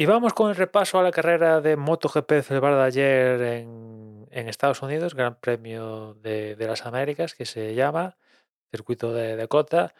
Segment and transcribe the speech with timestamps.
[0.00, 5.14] Y vamos con el repaso a la carrera de MotoGP celebrada ayer en, Estados Unidos,
[5.14, 8.16] Gran Premio de, de las Américas, que se llama
[8.70, 9.94] Circuito de Dakota.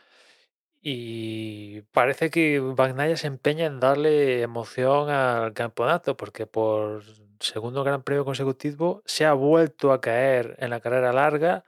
[0.81, 7.03] Y parece que Bagnaia se empeña en darle emoción al campeonato, porque por
[7.41, 11.65] segundo Gran Premio consecutivo se ha vuelto a caer en la carrera larga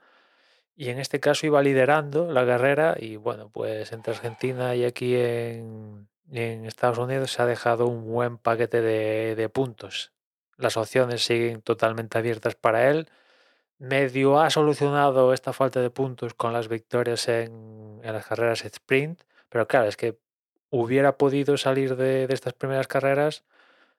[0.75, 5.15] y en este caso iba liderando la carrera y bueno, pues entre Argentina y aquí
[5.15, 10.11] en, en Estados Unidos se ha dejado un buen paquete de, de puntos.
[10.57, 13.09] Las opciones siguen totalmente abiertas para él
[13.81, 19.21] medio ha solucionado esta falta de puntos con las victorias en, en las carreras sprint,
[19.49, 20.19] pero claro, es que
[20.69, 23.43] hubiera podido salir de, de estas primeras carreras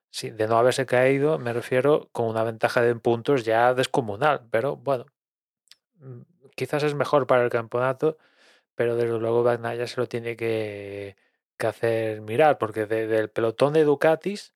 [0.09, 4.77] si, de no haberse caído, me refiero con una ventaja de puntos ya descomunal, pero
[4.77, 5.05] bueno,
[5.95, 6.21] mm,
[6.55, 8.17] quizás es mejor para el campeonato,
[8.75, 11.17] pero desde luego Bagnaia se lo tiene que,
[11.57, 14.53] que hacer mirar, porque de, del pelotón de Ducatis,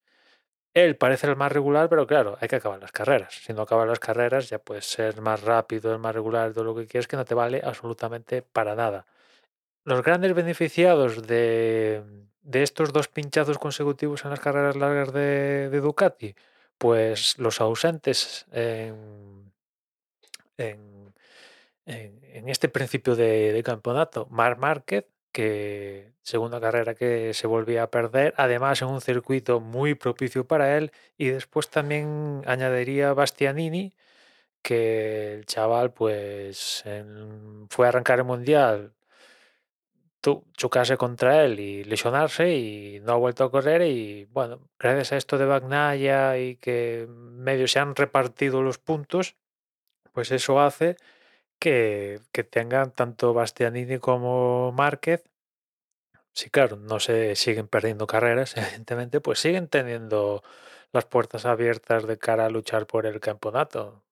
[0.74, 3.34] él parece el más regular, pero claro, hay que acabar las carreras.
[3.34, 6.76] Si no acabas las carreras, ya puedes ser más rápido, el más regular, todo lo
[6.76, 9.06] que quieras, que no te vale absolutamente para nada.
[9.86, 12.04] Los grandes beneficiados de,
[12.42, 16.36] de estos dos pinchazos consecutivos en las carreras largas de, de Ducati,
[16.78, 19.52] pues los ausentes en,
[20.58, 21.14] en,
[21.86, 25.06] en, en este principio de, de campeonato, Marc Márquez,
[25.38, 30.78] que segunda carrera que se volvía a perder, además en un circuito muy propicio para
[30.78, 33.94] él, y después también añadiría Bastianini,
[34.64, 36.84] que el chaval pues
[37.70, 38.96] fue a arrancar el mundial,
[40.58, 45.18] chocarse contra él y lesionarse y no ha vuelto a correr y bueno, gracias a
[45.18, 49.36] esto de Bagnaia y que medio se han repartido los puntos,
[50.14, 50.98] pues eso hace
[51.60, 52.20] que
[52.50, 55.24] tengan tanto Bastianini como Márquez
[56.38, 60.44] sí, claro, no se siguen perdiendo carreras, evidentemente, pues siguen teniendo
[60.94, 64.04] las puertas abiertas de cara a luchar por el campeonato.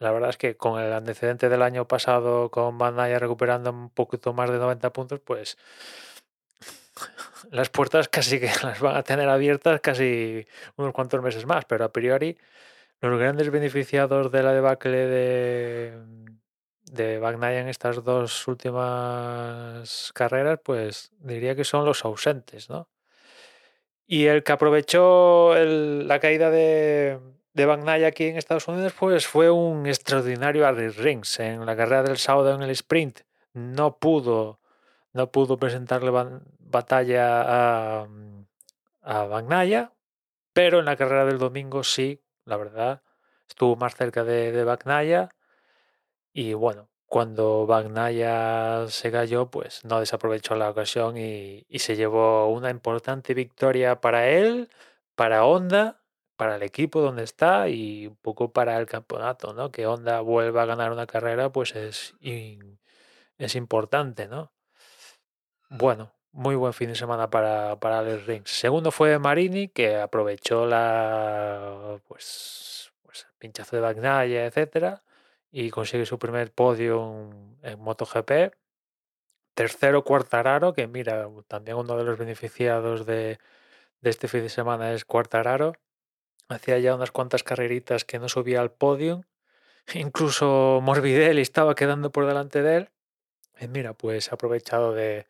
[0.00, 4.32] La verdad es que con el antecedente del año pasado, con Bandaya recuperando un poquito
[4.32, 5.58] más de 90 puntos, pues
[7.50, 10.46] las puertas casi que las van a tener abiertas casi
[10.76, 12.38] unos cuantos meses más, pero a priori
[13.00, 15.98] los grandes beneficiados de la debacle de,
[16.90, 22.88] de Bagnaia en estas dos últimas carreras, pues diría que son los ausentes, ¿no?
[24.06, 27.20] Y el que aprovechó el, la caída de,
[27.54, 31.38] de aquí en Estados Unidos, pues fue un extraordinario Harry Rings.
[31.38, 33.20] En la carrera del sábado en el sprint
[33.52, 34.58] no pudo,
[35.12, 36.10] no pudo presentarle
[36.58, 38.08] batalla a,
[39.02, 39.42] a
[40.52, 43.02] pero en la carrera del domingo sí, la verdad,
[43.48, 44.64] estuvo más cerca de, de
[46.32, 52.48] y bueno, cuando Bagnaia se cayó, pues no desaprovechó la ocasión y, y, se llevó
[52.48, 54.68] una importante victoria para él,
[55.16, 56.02] para Honda,
[56.36, 59.72] para el equipo donde está y un poco para el campeonato, ¿no?
[59.72, 62.14] Que Honda vuelva a ganar una carrera, pues es,
[63.38, 64.52] es importante, ¿no?
[65.68, 68.50] Bueno, muy buen fin de semana para, para Alex Rings.
[68.50, 75.02] Segundo fue Marini, que aprovechó la pues, pues el pinchazo de Bagnaia, etcétera
[75.52, 77.30] y consigue su primer podio
[77.62, 78.54] en MotoGP.
[79.54, 83.38] Tercero, Cuartararo, que mira, también uno de los beneficiados de,
[84.00, 85.74] de este fin de semana es Cuartararo.
[86.48, 89.24] Hacía ya unas cuantas carreritas que no subía al podio.
[89.94, 92.90] Incluso Morbidelli estaba quedando por delante de él.
[93.60, 95.26] Y mira, pues ha aprovechado de,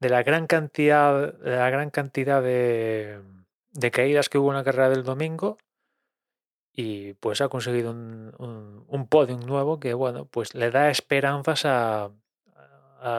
[0.00, 3.20] de la gran cantidad, de la gran cantidad de,
[3.70, 5.56] de caídas que hubo en la carrera del domingo
[6.74, 12.10] y pues ha conseguido un, un, podium nuevo que bueno pues le da esperanzas a,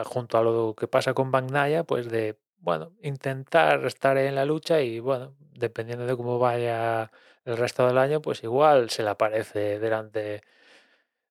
[0.04, 4.80] junto a lo que pasa con Bagnaia pues de bueno intentar estar en la lucha
[4.80, 7.12] y bueno dependiendo de cómo vaya
[7.44, 10.42] el resto del año pues igual se le aparece delante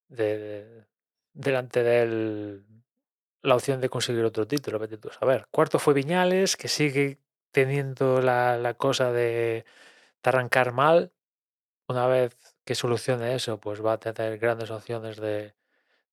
[0.08, 0.84] de, de
[1.34, 2.62] delante de
[3.42, 5.48] la opción de conseguir otro título vete a saber.
[5.52, 7.20] Cuarto fue Viñales que sigue
[7.52, 9.66] teniendo la, la cosa de,
[10.24, 11.12] de arrancar mal
[11.88, 15.54] una vez que solucione eso, pues va a tener grandes opciones de,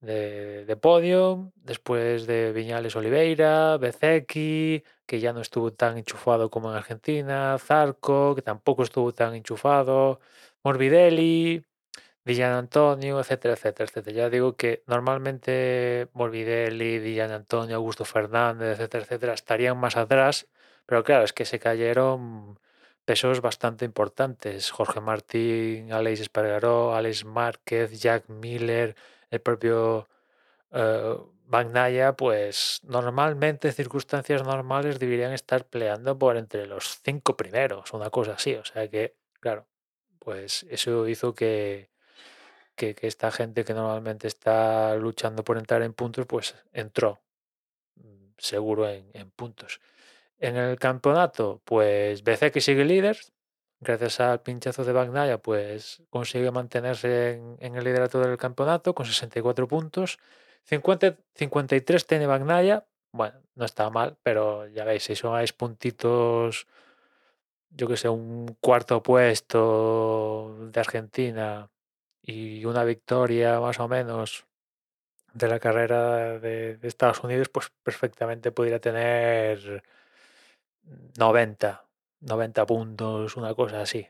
[0.00, 1.52] de, podio.
[1.56, 8.34] Después de Viñales Oliveira, Bezeki, que ya no estuvo tan enchufado como en Argentina, Zarco,
[8.34, 10.20] que tampoco estuvo tan enchufado,
[10.64, 11.64] Morbidelli,
[12.24, 14.16] Villan Antonio, etcétera, etcétera, etcétera.
[14.16, 20.48] Ya digo que normalmente Morbidelli, Villan Antonio, Augusto Fernández, etcétera, etcétera, estarían más atrás,
[20.86, 22.58] pero claro, es que se cayeron
[23.10, 24.70] pesos bastante importantes.
[24.70, 28.94] Jorge Martín, Alex Espargaró, Alex Márquez, Jack Miller,
[29.30, 30.08] el propio
[30.70, 37.92] uh, Bagnaya, pues normalmente en circunstancias normales deberían estar peleando por entre los cinco primeros,
[37.92, 38.54] una cosa así.
[38.54, 39.66] O sea que, claro,
[40.20, 41.90] pues eso hizo que,
[42.76, 47.20] que, esta gente que normalmente está luchando por entrar en puntos, pues entró
[47.96, 49.80] mm, seguro en puntos.
[50.40, 53.18] En el campeonato, pues BC que sigue líder,
[53.80, 59.68] gracias al pinchazo de Bagnaya, pues consigue mantenerse en, el liderato del campeonato con 64
[59.68, 60.18] puntos.
[60.64, 66.66] 50, 53 tiene Bagnaya, bueno, no está mal, pero ya veis, si sumáis puntitos,
[67.70, 71.70] yo que sé, un cuarto puesto de Argentina
[72.22, 74.46] y una victoria más o menos
[75.34, 79.82] de la carrera de, de Estados Unidos, pues perfectamente podría tener
[81.18, 81.84] 90,
[82.20, 84.06] 90 puntos, una cosa así.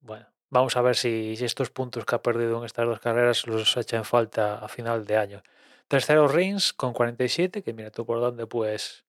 [0.00, 3.76] Bueno, vamos a ver si, estos puntos que ha perdido en estas dos carreras los
[3.76, 5.42] echa en falta a final de año.
[5.88, 9.04] Tercero Rins con 47, que mira tú por dónde, pues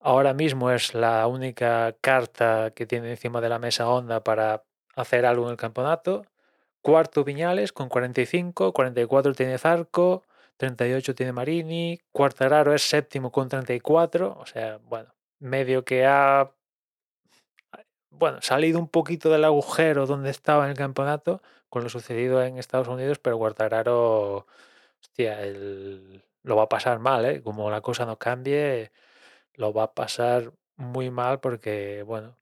[0.00, 4.64] ahora mismo es la única carta que tiene encima de la mesa Honda para
[4.96, 6.26] hacer algo en el campeonato.
[6.82, 10.24] Cuarto Viñales con 45, 44 tiene Zarco,
[10.58, 16.52] 38 tiene Marini, Cuartararo es séptimo con 34, o sea, bueno, medio que ha
[18.10, 22.58] bueno, salido un poquito del agujero donde estaba en el campeonato con lo sucedido en
[22.58, 24.46] Estados Unidos, pero Guardararo,
[25.00, 25.38] hostia,
[26.42, 27.42] lo va a pasar mal, ¿eh?
[27.42, 28.90] Como la cosa no cambie,
[29.54, 32.36] lo va a pasar muy mal porque, bueno,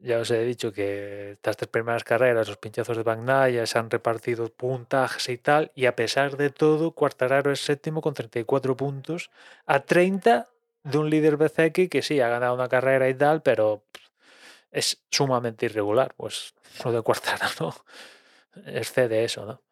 [0.00, 3.90] ya os he dicho que estas tres primeras carreras, los pinchazos de Bagnaya se han
[3.90, 9.30] repartido puntajes y tal, y a pesar de todo, Cuartararo es séptimo con 34 puntos,
[9.66, 10.48] a 30
[10.84, 13.84] de un líder BCX que sí, ha ganado una carrera y tal, pero
[14.70, 16.14] es sumamente irregular.
[16.16, 16.54] Pues
[16.84, 17.74] lo de Cuartararo
[18.66, 19.62] excede eso, ¿no?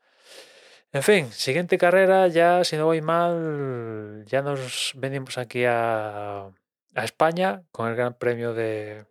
[0.92, 6.48] En fin, siguiente carrera, ya si no voy mal, ya nos venimos aquí a,
[6.94, 9.06] a España con el Gran Premio de,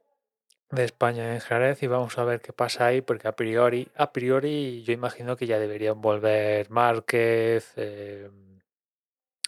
[0.71, 4.11] de España en Jerez y vamos a ver qué pasa ahí porque a priori, a
[4.13, 8.29] priori yo imagino que ya deberían volver Márquez, eh,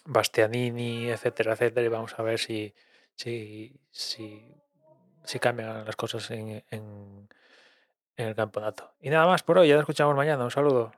[0.05, 2.73] Bastianini, etcétera, etcétera y vamos a ver si,
[3.15, 7.29] si, si, cambian las cosas en, en,
[8.17, 8.93] en el campeonato.
[8.99, 10.91] Y nada más por hoy, ya nos escuchamos mañana, un saludo.